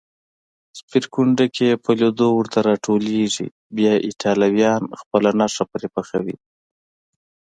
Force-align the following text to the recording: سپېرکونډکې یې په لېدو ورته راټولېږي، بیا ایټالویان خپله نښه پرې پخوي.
سپېرکونډکې 0.79 1.63
یې 1.69 1.75
په 1.83 1.91
لېدو 1.99 2.27
ورته 2.33 2.59
راټولېږي، 2.69 3.47
بیا 3.75 3.93
ایټالویان 4.07 4.83
خپله 4.99 5.29
نښه 5.39 5.63
پرې 5.71 5.87
پخوي. 5.95 6.35